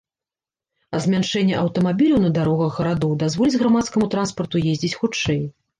[0.95, 5.41] А змяншэнне аўтамабіляў на дарогах гарадоў дазволіць грамадскаму транспарту ездзіць хутчэй.